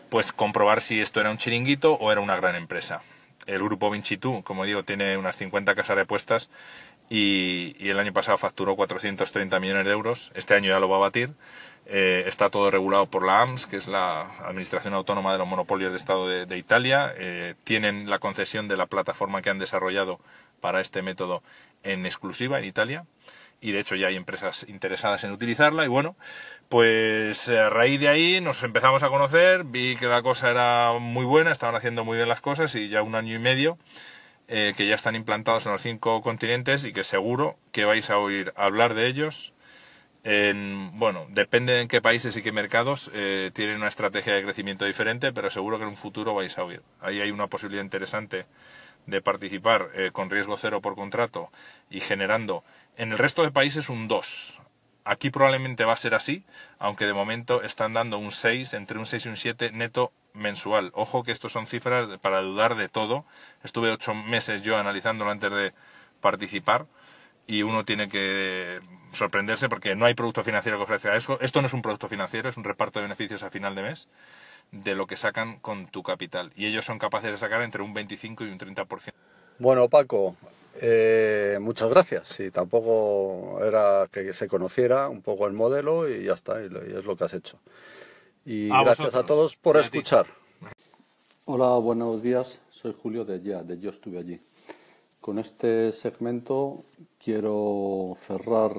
pues 0.10 0.32
comprobar 0.32 0.82
si 0.82 1.02
esto 1.02 1.20
era 1.20 1.32
un 1.32 1.40
chiringuito 1.40 1.94
o 1.96 2.12
era 2.12 2.22
una 2.22 2.36
gran 2.36 2.56
empresa. 2.56 3.02
El 3.48 3.64
grupo 3.64 3.94
Vinci2, 3.94 4.44
como 4.44 4.64
digo, 4.64 4.84
tiene 4.84 5.18
unas 5.18 5.36
50 5.38 5.74
casas 5.74 5.96
de 5.96 6.04
apuestas 6.04 6.52
y, 7.16 7.90
el 7.90 8.00
año 8.00 8.12
pasado 8.12 8.40
facturó 8.40 8.76
430 8.76 9.60
millones 9.60 9.86
de 9.86 9.92
euros. 9.92 10.32
Este 10.34 10.56
año 10.56 10.70
ya 10.70 10.80
lo 10.80 10.90
va 10.90 10.98
a 10.98 11.02
batir. 11.02 11.30
Eh, 11.86 12.24
está 12.26 12.50
todo 12.50 12.72
regulado 12.72 13.06
por 13.06 13.24
la 13.24 13.42
AMS, 13.42 13.68
que 13.68 13.76
es 13.76 13.88
la 13.88 14.32
Administración 14.44 14.96
Autónoma 14.96 15.32
de 15.32 15.38
los 15.38 15.48
Monopolios 15.48 15.92
de 15.92 15.98
Estado 15.98 16.28
de, 16.28 16.58
Italia. 16.58 17.14
Eh, 17.16 17.54
tienen 17.66 18.10
la 18.10 18.18
concesión 18.18 18.68
de 18.68 18.78
la 18.78 18.88
plataforma 18.88 19.44
que 19.44 19.52
han 19.52 19.60
desarrollado 19.60 20.20
para 20.60 20.82
este 20.82 21.04
método 21.04 21.44
en 21.84 22.08
exclusiva 22.08 22.58
en 22.58 22.66
Italia 22.66 23.06
y 23.62 23.74
de 23.74 23.80
hecho 23.80 23.96
ya 23.96 24.08
hay 24.08 24.16
empresas 24.16 24.66
interesadas 24.68 25.24
en 25.24 25.32
utilizarla 25.32 25.86
y 25.86 25.90
bueno, 25.90 26.16
pues 26.68 27.48
a 27.50 27.70
raíz 27.70 28.00
de 28.00 28.08
ahí 28.08 28.42
nos 28.42 28.64
empezamos 28.64 29.04
a 29.04 29.10
conocer, 29.10 29.64
vi 29.66 29.96
que 29.98 30.08
la 30.08 30.22
cosa 30.22 30.50
era 30.50 30.94
muy 31.00 31.26
buena, 31.26 31.52
estaban 31.52 31.76
haciendo 31.76 32.04
muy 32.04 32.18
bien 32.18 32.28
las 32.28 32.42
cosas 32.42 32.74
y 32.76 32.90
ya 32.90 33.04
un 33.04 33.16
año 33.16 33.36
y 33.36 33.40
medio 33.40 33.78
eh, 34.48 34.74
que 34.76 34.88
ya 34.88 34.96
están 34.96 35.16
implantados 35.16 35.66
en 35.66 35.72
los 35.72 35.82
cinco 35.82 36.22
continentes 36.22 36.86
y 36.86 36.94
que 36.94 37.04
seguro 37.04 37.58
que 37.72 37.86
vais 37.86 38.10
a 38.10 38.18
oír 38.18 38.54
hablar 38.56 38.94
de 38.94 39.08
ellos. 39.08 39.54
En, 40.26 40.98
bueno, 40.98 41.28
depende 41.30 41.82
en 41.82 41.88
qué 41.88 42.02
países 42.02 42.36
y 42.38 42.42
qué 42.42 42.52
mercados 42.52 43.12
eh, 43.14 43.52
tienen 43.54 43.78
una 43.78 43.88
estrategia 43.88 44.34
de 44.34 44.44
crecimiento 44.44 44.86
diferente, 44.86 45.34
pero 45.34 45.50
seguro 45.50 45.78
que 45.78 45.84
en 45.84 45.90
un 45.90 45.98
futuro 45.98 46.34
vais 46.34 46.58
a 46.58 46.64
oír. 46.64 46.82
Ahí 47.02 47.20
hay 47.20 47.32
una 47.32 47.48
posibilidad 47.48 47.84
interesante 47.84 48.46
de 49.06 49.22
participar 49.22 49.90
eh, 49.96 50.12
con 50.12 50.30
riesgo 50.30 50.58
cero 50.58 50.82
por 50.82 50.96
contrato 50.96 51.50
y 51.90 52.00
generando 52.00 52.64
en 52.98 53.12
el 53.12 53.18
resto 53.18 53.44
de 53.44 53.52
países 53.52 53.90
un 53.90 54.08
2. 54.08 54.60
Aquí 55.06 55.30
probablemente 55.30 55.84
va 55.84 55.94
a 55.94 55.98
ser 55.98 56.16
así, 56.16 56.46
aunque 56.80 57.06
de 57.06 57.14
momento 57.14 57.62
están 57.62 57.94
dando 57.94 58.18
un 58.18 58.32
6, 58.32 58.74
entre 58.74 58.98
un 58.98 59.06
6 59.06 59.26
y 59.26 59.30
un 59.30 59.38
7 59.38 59.72
neto 59.74 60.14
mensual. 60.34 60.92
Ojo 60.94 61.24
que 61.24 61.32
estos 61.32 61.52
son 61.52 61.68
cifras 61.68 62.20
para 62.20 62.42
dudar 62.42 62.76
de 62.76 62.90
todo. 62.90 63.26
Estuve 63.64 63.92
ocho 63.92 64.14
meses 64.14 64.62
yo 64.62 64.78
analizándolo 64.78 65.32
antes 65.32 65.52
de 65.52 65.74
participar 66.22 66.86
y 67.48 67.64
uno 67.64 67.86
tiene 67.86 68.10
que 68.10 68.80
sorprenderse 69.12 69.70
porque 69.70 69.96
no 69.96 70.06
hay 70.06 70.14
producto 70.14 70.44
financiero 70.44 70.78
que 70.78 70.84
ofrezca 70.84 71.16
eso. 71.16 71.40
Esto 71.42 71.62
no 71.62 71.68
es 71.68 71.74
un 71.74 71.82
producto 71.82 72.08
financiero, 72.08 72.50
es 72.50 72.58
un 72.58 72.64
reparto 72.64 73.00
de 73.00 73.04
beneficios 73.04 73.44
a 73.44 73.50
final 73.50 73.76
de 73.76 73.84
mes 73.84 74.08
de 74.72 74.96
lo 74.96 75.06
que 75.06 75.16
sacan 75.16 75.60
con 75.60 75.88
tu 75.88 76.02
capital. 76.04 76.52
Y 76.56 76.66
ellos 76.66 76.86
son 76.86 76.98
capaces 76.98 77.32
de 77.32 77.38
sacar 77.38 77.62
entre 77.62 77.84
un 77.84 77.94
25 77.94 78.44
y 78.46 78.50
un 78.50 78.58
30%. 78.58 79.14
Bueno, 79.60 79.88
Paco, 79.88 80.36
eh, 80.82 81.60
muchas 81.62 81.90
gracias. 81.90 82.40
Y 82.40 82.50
tampoco 82.50 83.64
era 83.64 84.08
que 84.12 84.34
se 84.34 84.48
conociera 84.48 85.10
un 85.10 85.22
poco 85.22 85.46
el 85.46 85.54
modelo 85.54 86.10
y 86.10 86.24
ya 86.24 86.34
está, 86.34 86.60
y 86.62 86.66
es 86.66 87.06
lo 87.06 87.16
que 87.16 87.24
has 87.24 87.34
hecho. 87.34 87.60
Y 88.46 88.68
gracias 88.68 89.16
a 89.16 89.26
todos 89.26 89.56
por 89.56 89.78
escuchar. 89.78 90.26
Hola, 91.46 91.78
buenos 91.78 92.22
días. 92.22 92.62
Soy 92.72 92.94
Julio 93.02 93.24
de 93.24 93.42
Ya, 93.42 93.64
de 93.64 93.80
Yo 93.80 93.90
Estuve 93.90 94.20
Allí. 94.20 94.38
Con 95.22 95.40
este 95.40 95.94
segmento 95.94 96.84
quiero 97.24 98.18
cerrar 98.28 98.74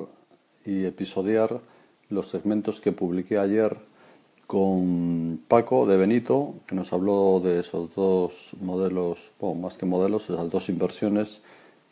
y 0.66 0.85
episodiar 0.85 1.62
los 2.11 2.28
segmentos 2.28 2.83
que 2.83 2.92
publiqué 2.92 3.38
ayer 3.38 3.78
con 4.47 5.42
Paco 5.49 5.87
de 5.87 5.97
Benito, 5.97 6.56
que 6.66 6.75
nos 6.75 6.92
habló 6.92 7.40
de 7.42 7.61
esos 7.61 7.94
dos 7.94 8.50
modelos, 8.61 9.33
bueno, 9.40 9.62
más 9.62 9.78
que 9.78 9.87
modelos, 9.87 10.28
esas 10.28 10.50
dos 10.50 10.68
inversiones 10.68 11.40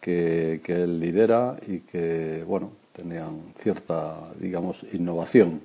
que, 0.02 0.60
él 0.66 1.00
lidera 1.00 1.56
y 1.66 1.78
que, 1.78 2.44
bueno, 2.46 2.72
tenían 2.92 3.54
cierta, 3.58 4.30
digamos, 4.38 4.84
innovación, 4.92 5.62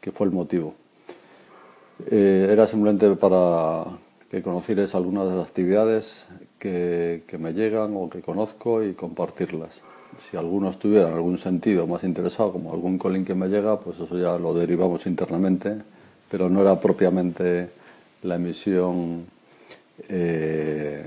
que 0.00 0.10
fue 0.10 0.26
el 0.26 0.32
motivo. 0.32 0.74
Eh, 2.06 2.48
era 2.50 2.66
simplemente 2.66 3.16
para 3.16 3.84
que 4.30 4.42
conocierais 4.42 4.94
algunas 4.94 5.28
de 5.28 5.36
las 5.36 5.46
actividades 5.48 6.26
que, 6.58 7.22
me 7.38 7.52
llegan 7.52 7.94
o 7.96 8.08
que 8.10 8.20
conozco 8.20 8.82
y 8.82 8.94
compartirlas. 8.94 9.80
Si 10.30 10.36
alguno 10.36 10.70
estuviera 10.70 11.08
en 11.08 11.14
algún 11.14 11.38
sentido 11.38 11.86
más 11.86 12.04
interesado, 12.04 12.52
como 12.52 12.72
algún 12.72 12.98
colín 12.98 13.24
que 13.24 13.34
me 13.34 13.48
llega, 13.48 13.78
pues 13.80 13.98
eso 13.98 14.18
ya 14.18 14.38
lo 14.38 14.54
derivamos 14.54 15.06
internamente, 15.06 15.76
pero 16.30 16.48
no 16.48 16.60
era 16.62 16.78
propiamente 16.80 17.70
la 18.22 18.34
emisión 18.34 19.26
eh, 20.08 21.04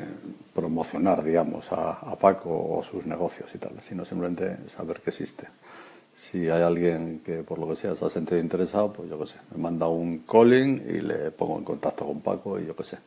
promocionar, 0.54 1.24
digamos, 1.24 1.72
a, 1.72 2.16
Paco 2.20 2.50
o 2.50 2.84
sus 2.84 3.06
negocios 3.06 3.50
y 3.56 3.58
tal, 3.58 3.72
sino 3.82 4.06
simplemente 4.06 4.70
saber 4.70 5.02
que 5.02 5.10
existe. 5.10 5.48
Si 6.22 6.52
hay 6.52 6.62
alguien 6.62 7.24
que 7.26 7.42
por 7.42 7.58
lo 7.58 7.68
que 7.68 7.76
sea 7.76 7.96
se 7.96 8.06
ha 8.06 8.10
sentido 8.12 8.40
interesado, 8.40 8.94
pues 8.94 9.10
yo 9.10 9.18
qué 9.18 9.26
sé, 9.26 9.38
me 9.56 9.58
manda 9.58 9.88
un 9.88 10.20
calling 10.20 10.80
y 10.88 11.02
le 11.02 11.32
pongo 11.32 11.58
en 11.58 11.64
contacto 11.64 12.06
con 12.06 12.22
Paco 12.22 12.60
y 12.60 12.68
yo 12.68 12.76
qué 12.76 12.84
sé. 12.84 13.00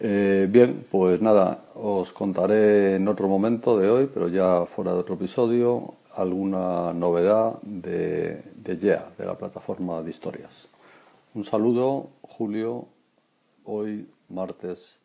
Eh, 0.00 0.46
bien, 0.50 0.84
pues 0.90 1.22
nada, 1.22 1.64
os 1.74 2.12
contaré 2.12 2.96
en 2.96 3.08
otro 3.08 3.26
momento 3.26 3.78
de 3.78 3.88
hoy, 3.88 4.10
pero 4.12 4.28
ya 4.28 4.66
fuera 4.66 4.92
de 4.92 4.98
otro 4.98 5.14
episodio, 5.14 5.94
alguna 6.14 6.92
novedad 6.92 7.54
de, 7.62 8.42
de 8.54 8.76
YEA, 8.76 9.12
de 9.16 9.24
la 9.24 9.38
plataforma 9.38 10.02
de 10.02 10.10
historias. 10.10 10.68
Un 11.32 11.44
saludo, 11.44 12.10
Julio, 12.20 12.86
hoy 13.64 14.06
martes 14.28 14.98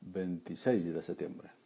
26 0.00 0.94
de 0.94 1.02
septiembre. 1.02 1.59